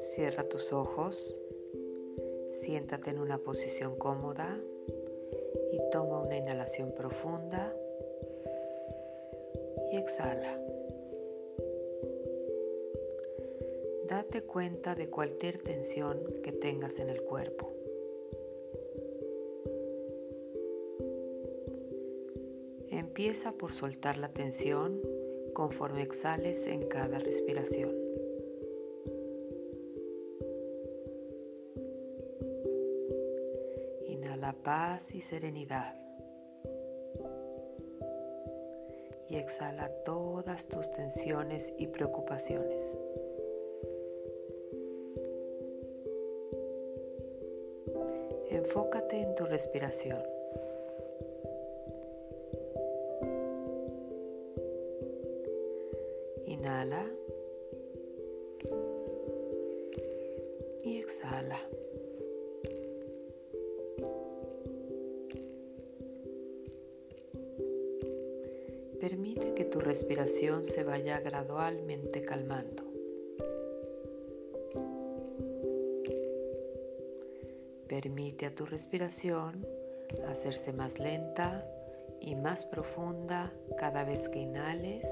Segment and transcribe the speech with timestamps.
[0.00, 1.36] Cierra tus ojos,
[2.50, 4.60] siéntate en una posición cómoda
[5.72, 7.74] y toma una inhalación profunda
[9.92, 10.60] y exhala.
[14.08, 17.73] Date cuenta de cualquier tensión que tengas en el cuerpo.
[23.16, 25.00] Empieza por soltar la tensión
[25.52, 27.94] conforme exhales en cada respiración.
[34.08, 35.94] Inhala paz y serenidad.
[39.28, 42.98] Y exhala todas tus tensiones y preocupaciones.
[48.50, 50.33] Enfócate en tu respiración.
[69.04, 72.84] Permite que tu respiración se vaya gradualmente calmando.
[77.86, 79.66] Permite a tu respiración
[80.26, 81.70] hacerse más lenta
[82.18, 85.06] y más profunda cada vez que inhales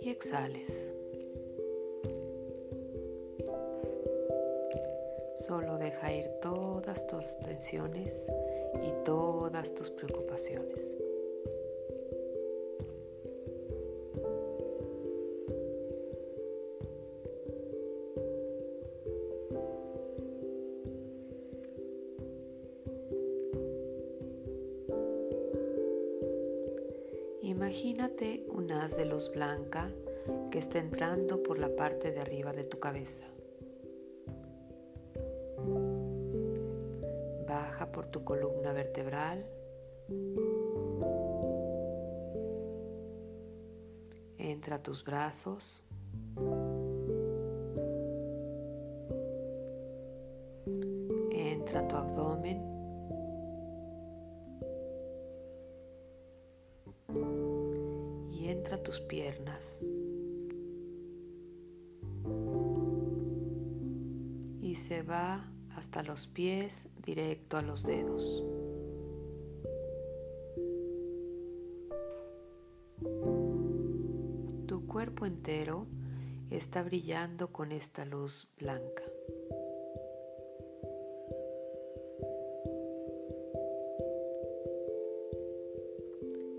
[0.00, 0.92] y exhales.
[5.34, 8.30] Solo deja ir todas tus tensiones
[8.80, 10.96] y todas tus preocupaciones.
[28.86, 29.90] De luz blanca
[30.52, 33.26] que está entrando por la parte de arriba de tu cabeza.
[37.46, 39.44] Baja por tu columna vertebral.
[44.38, 45.82] Entra tus brazos.
[51.32, 52.77] Entra tu abdomen.
[64.60, 68.44] Y se va hasta los pies directo a los dedos.
[74.66, 75.86] Tu cuerpo entero
[76.50, 79.04] está brillando con esta luz blanca.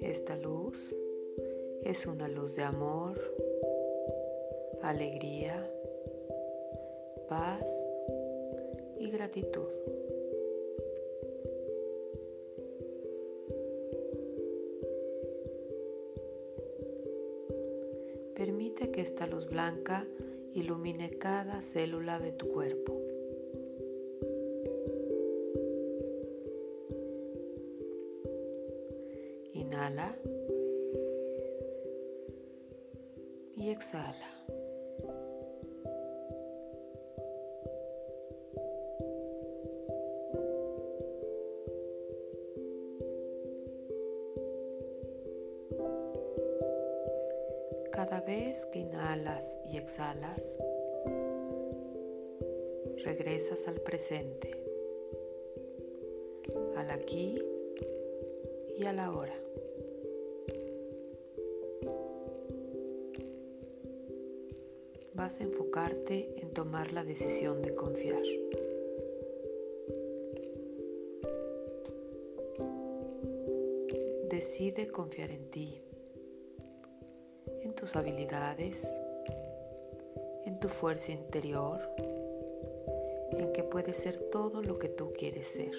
[0.00, 0.94] Esta luz
[1.84, 3.20] es una luz de amor,
[4.82, 5.70] alegría,
[7.28, 7.70] paz
[8.98, 9.68] y gratitud.
[18.34, 20.06] Permite que esta luz blanca
[20.54, 22.98] ilumine cada célula de tu cuerpo.
[29.52, 30.16] Inhala.
[33.64, 34.30] Y exhala.
[47.90, 50.58] Cada vez que inhalas y exhalas,
[53.02, 54.50] regresas al presente,
[56.76, 57.42] al aquí
[58.76, 59.53] y a la hora.
[65.14, 68.22] Vas a enfocarte en tomar la decisión de confiar.
[74.28, 75.80] Decide confiar en ti,
[77.62, 78.92] en tus habilidades,
[80.44, 81.80] en tu fuerza interior,
[83.30, 85.74] en que puedes ser todo lo que tú quieres ser.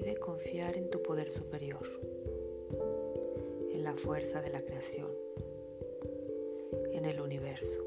[0.00, 1.86] Decide confiar en tu poder superior,
[3.70, 5.10] en la fuerza de la creación,
[6.92, 7.84] en el universo.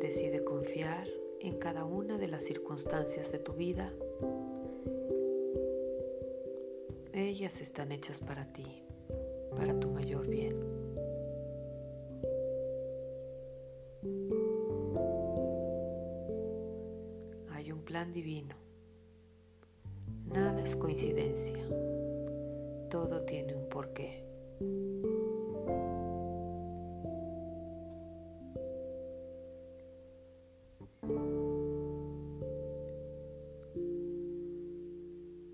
[0.00, 1.06] Decide confiar
[1.38, 3.94] en cada una de las circunstancias de tu vida.
[7.14, 8.82] ellas están hechas para ti,
[9.56, 10.57] para tu mayor bien.
[20.26, 21.56] Nada es coincidencia.
[22.90, 24.22] Todo tiene un porqué.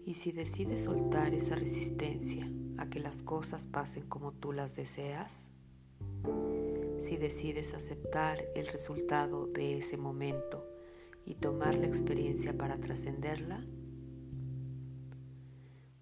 [0.05, 5.53] Y si decides soltar esa resistencia a que las cosas pasen como tú las deseas,
[6.99, 10.74] si decides aceptar el resultado de ese momento
[11.25, 13.65] y tomar la experiencia para trascenderla,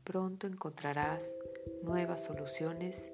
[0.04, 1.36] pronto encontrarás
[1.82, 3.12] nuevas soluciones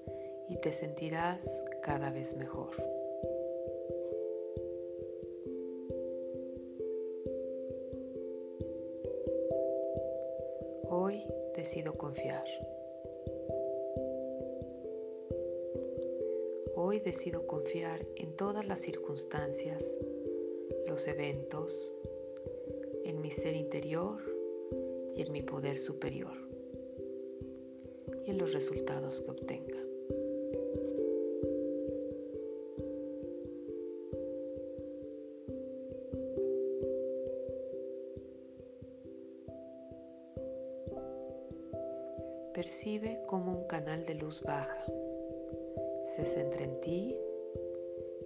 [0.49, 1.43] y te sentirás
[1.83, 2.71] cada vez mejor.
[10.91, 11.23] Hoy
[11.55, 12.47] decido confiar.
[16.75, 19.85] Hoy decido confiar en todas las circunstancias,
[20.88, 21.94] los eventos,
[23.05, 24.23] en mi ser interior
[25.14, 26.32] y en mi poder superior
[28.25, 29.79] y en los resultados que obtenga.
[42.55, 44.85] Percibe como un canal de luz baja.
[46.17, 47.17] Se centra en ti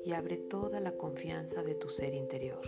[0.04, 2.60] y abre toda la confianza de tu ser interior.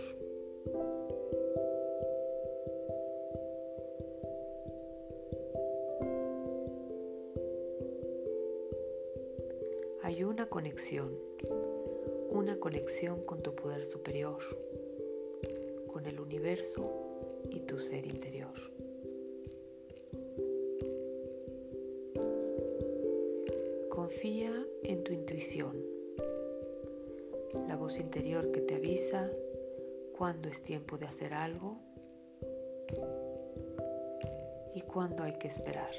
[10.01, 11.17] Hay una conexión,
[12.29, 14.39] una conexión con tu poder superior,
[15.91, 16.91] con el universo
[17.49, 18.53] y tu ser interior.
[23.89, 25.94] Confía en tu intuición,
[27.67, 29.29] la voz interior que te avisa
[30.17, 31.77] cuando es tiempo de hacer algo
[34.73, 35.93] y cuando hay que esperar.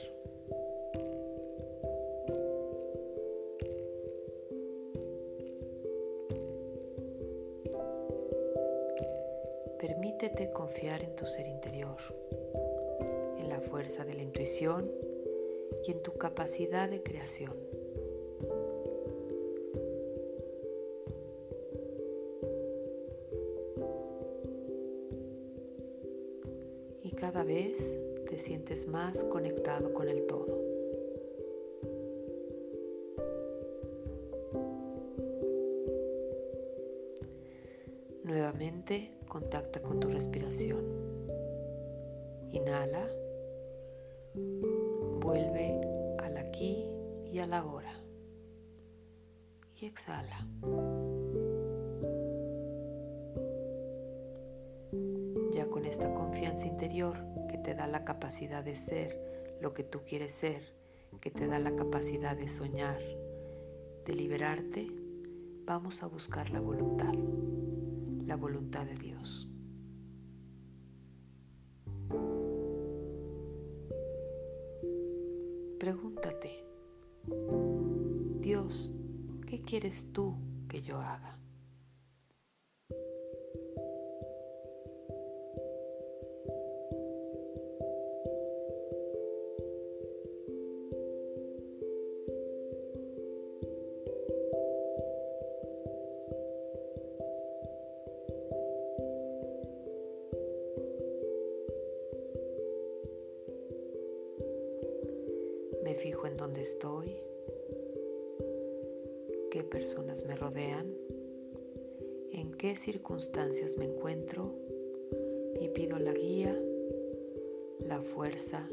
[9.79, 11.99] Permítete confiar en tu ser interior,
[13.38, 14.91] en la fuerza de la intuición
[15.87, 17.55] y en tu capacidad de creación.
[27.37, 27.99] Cada vez
[28.31, 30.59] te sientes más conectado con el todo.
[38.25, 40.81] Nuevamente contacta con tu respiración.
[42.53, 43.06] Inhala.
[45.21, 46.87] Vuelve al aquí
[47.31, 47.93] y a la hora.
[49.79, 50.39] Y exhala.
[56.67, 57.17] Interior
[57.49, 60.75] que te da la capacidad de ser lo que tú quieres ser,
[61.21, 63.01] que te da la capacidad de soñar,
[64.05, 64.89] de liberarte,
[65.65, 67.15] vamos a buscar la voluntad
[68.27, 69.49] la voluntad de Dios.
[75.79, 76.65] Pregúntate,
[78.41, 78.93] Dios,
[79.46, 80.37] ¿qué quieres tú
[80.69, 81.39] que yo haga?
[106.67, 107.17] Estoy,
[109.53, 110.93] qué personas me rodean,
[112.32, 114.53] en qué circunstancias me encuentro
[115.61, 116.61] y pido la guía,
[117.79, 118.69] la fuerza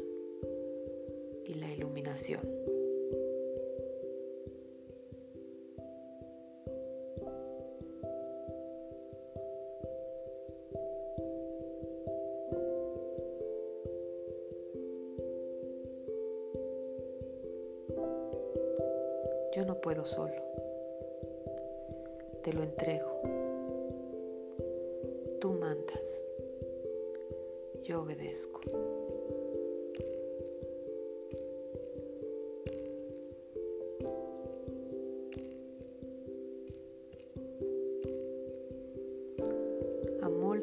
[1.44, 2.73] y la iluminación.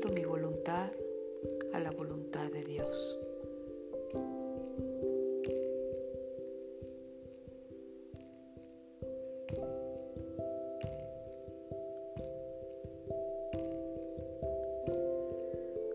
[0.10, 0.91] mi voluntad
[1.74, 3.20] a la voluntad de Dios.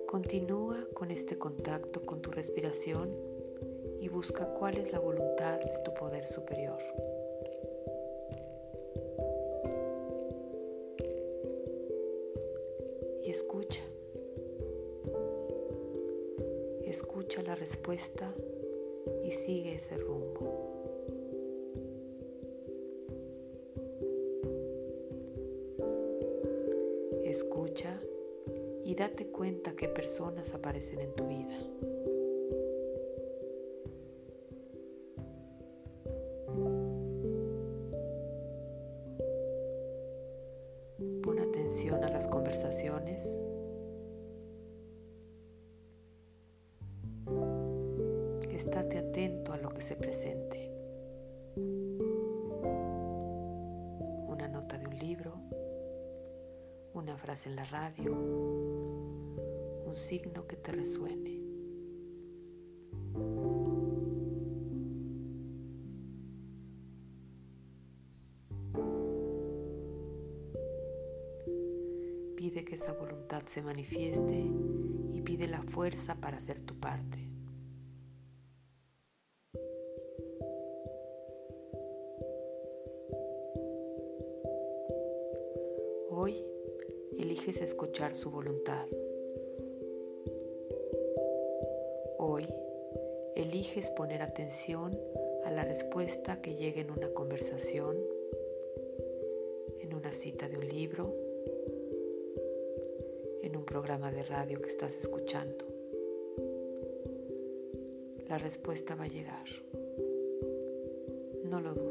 [0.07, 3.11] Continúa con este contacto con tu respiración
[4.01, 6.79] y busca cuál es la voluntad de tu poder superior.
[16.97, 18.33] Escucha la respuesta
[19.23, 20.41] y sigue ese rumbo.
[27.23, 28.01] Escucha
[28.83, 32.16] y date cuenta qué personas aparecen en tu vida.
[48.99, 50.73] Atento a lo que se presente.
[54.27, 55.35] Una nota de un libro,
[56.95, 61.43] una frase en la radio, un signo que te resuene.
[72.37, 74.47] Pide que esa voluntad se manifieste
[75.13, 77.36] y pide la fuerza para hacer tu parte.
[86.19, 86.43] Hoy
[87.19, 88.89] eliges escuchar su voluntad.
[92.17, 92.47] Hoy
[93.35, 94.99] eliges poner atención
[95.45, 97.99] a la respuesta que llega en una conversación,
[99.79, 101.15] en una cita de un libro,
[103.43, 105.67] en un programa de radio que estás escuchando.
[108.27, 109.45] La respuesta va a llegar.
[111.45, 111.86] No lo dudes.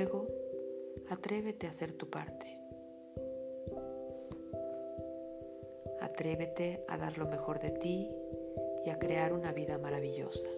[0.00, 0.26] Luego,
[1.10, 2.58] atrévete a hacer tu parte.
[6.00, 8.10] Atrévete a dar lo mejor de ti
[8.86, 10.48] y a crear una vida maravillosa.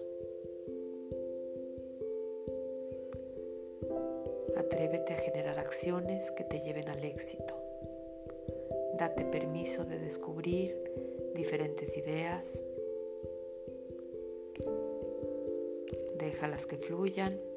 [4.55, 7.53] Atrévete a generar acciones que te lleven al éxito.
[8.97, 10.73] Date permiso de descubrir
[11.35, 12.63] diferentes ideas.
[16.17, 17.52] Déjalas que fluyan.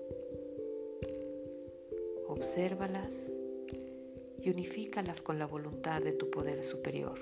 [2.36, 3.32] Obsérvalas
[4.38, 7.18] y unifícalas con la voluntad de tu poder superior.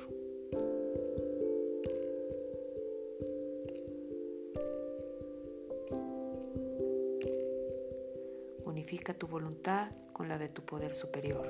[8.65, 11.47] Unifica tu voluntad con la de tu poder superior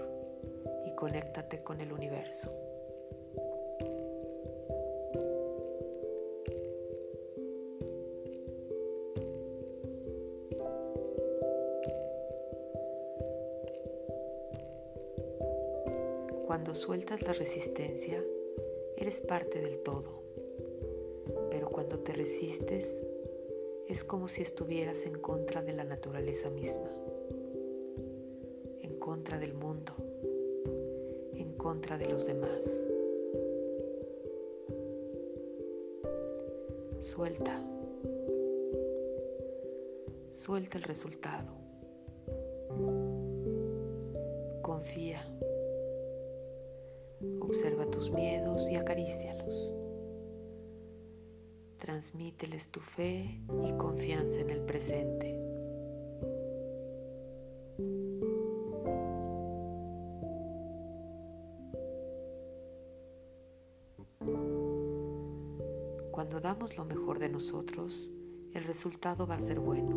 [0.87, 2.74] y conéctate con el universo.
[16.65, 18.25] Cuando sueltas la resistencia,
[18.97, 20.23] eres parte del todo.
[21.51, 23.05] Pero cuando te resistes,
[23.87, 26.91] es como si estuvieras en contra de la naturaleza misma,
[28.81, 29.93] en contra del mundo,
[31.35, 32.81] en contra de los demás.
[37.01, 37.63] Suelta.
[40.31, 41.53] Suelta el resultado.
[44.63, 45.21] Confía.
[47.55, 49.73] Observa tus miedos y acarícialos.
[51.79, 55.39] Transmíteles tu fe y confianza en el presente.
[66.11, 68.11] Cuando damos lo mejor de nosotros,
[68.53, 69.97] el resultado va a ser bueno.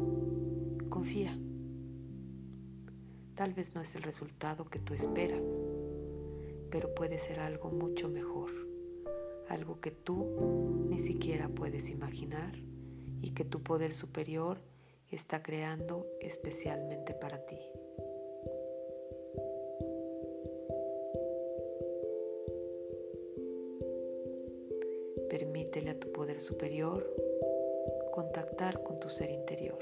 [0.89, 1.35] Confía.
[3.33, 5.41] Tal vez no es el resultado que tú esperas,
[6.69, 8.49] pero puede ser algo mucho mejor,
[9.49, 12.55] algo que tú ni siquiera puedes imaginar
[13.21, 14.59] y que tu poder superior
[15.09, 17.59] está creando especialmente para ti.
[25.29, 27.05] Permítele a tu poder superior
[28.11, 29.77] contactar con tu ser interior.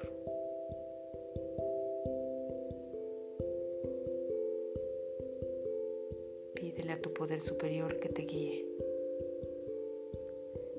[7.36, 8.65] Poder superior que te guíe,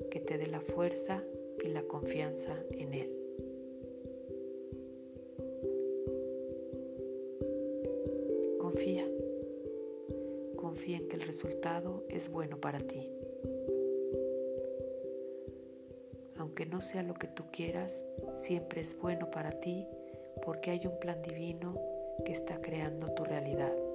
[0.09, 1.23] que te dé la fuerza
[1.63, 3.11] y la confianza en él.
[8.59, 9.07] Confía,
[10.55, 13.07] confía en que el resultado es bueno para ti.
[16.37, 18.01] Aunque no sea lo que tú quieras,
[18.41, 19.85] siempre es bueno para ti
[20.43, 21.79] porque hay un plan divino
[22.25, 23.86] que está creando tu realidad.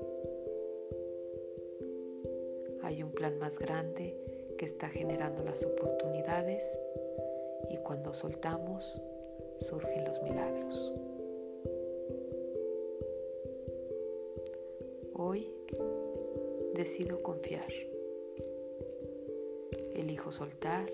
[3.23, 4.17] Plan más grande
[4.59, 6.64] que está generando las oportunidades
[7.71, 9.00] y cuando soltamos
[9.61, 10.93] surgen los milagros.
[15.14, 15.55] Hoy
[16.75, 17.73] decido confiar.
[19.95, 20.91] Elijo soltar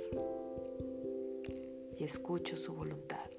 [1.96, 3.30] y escucho su voluntad.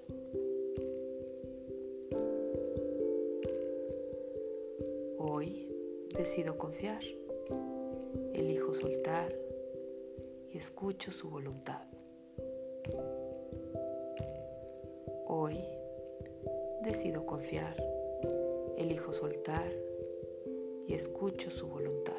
[5.20, 5.68] Hoy
[6.18, 7.19] decido confiar.
[8.40, 9.36] Elijo soltar
[10.50, 11.84] y escucho su voluntad.
[15.28, 15.58] Hoy
[16.82, 17.76] decido confiar.
[18.78, 19.70] Elijo soltar
[20.88, 22.14] y escucho su voluntad.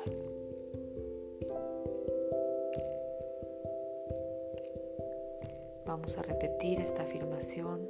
[5.87, 7.89] Vamos a repetir esta afirmación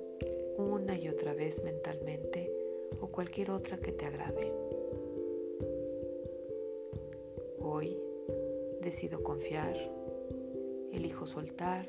[0.57, 2.49] una y otra vez mentalmente
[3.01, 4.53] o cualquier otra que te agrade.
[7.59, 8.10] Hoy
[8.81, 9.77] decido confiar,
[10.91, 11.87] elijo soltar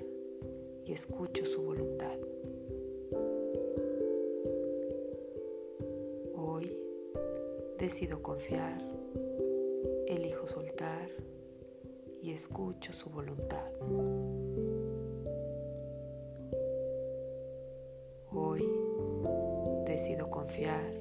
[0.86, 2.18] y escucho su voluntad.
[6.36, 6.78] Hoy
[7.80, 8.82] decido confiar,
[10.08, 11.10] elijo soltar
[12.22, 13.72] y escucho su voluntad.
[18.34, 18.68] Hoy
[19.86, 20.92] decido confiar,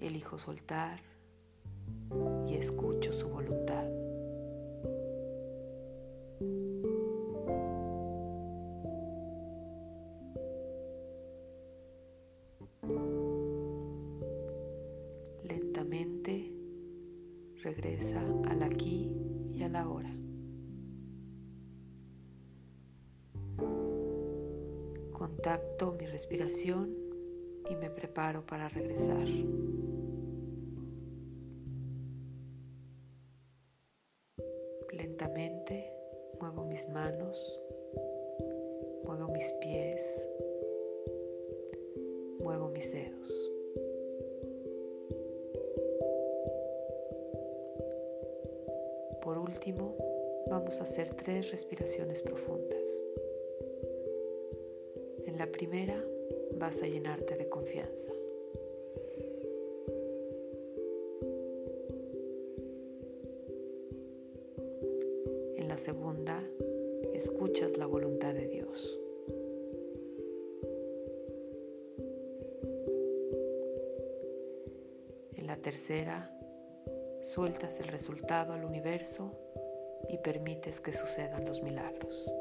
[0.00, 1.11] elijo soltar
[19.82, 20.10] y a la hora.
[25.12, 26.90] Contacto mi respiración
[27.70, 29.26] y me preparo para regresar.
[49.62, 49.94] Último,
[50.50, 52.82] vamos a hacer tres respiraciones profundas.
[55.24, 56.04] En la primera
[56.56, 58.12] vas a llenarte de confianza.
[65.68, 66.42] la segunda,
[67.14, 69.00] escuchas la voluntad de Dios.
[75.36, 76.30] En la tercera,
[77.22, 79.51] sueltas el resultado al universo
[80.08, 82.32] y permites que sucedan los milagros.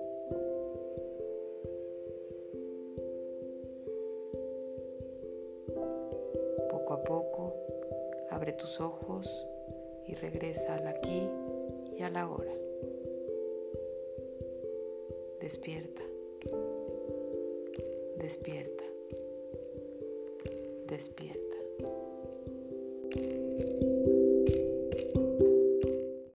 [6.70, 7.54] Poco a poco,
[8.30, 9.28] abre tus ojos
[10.06, 11.30] y regresa al aquí
[11.98, 12.54] y a la hora.
[15.40, 16.02] Despierta.
[18.18, 18.84] Despierta.
[20.88, 21.61] Despierta.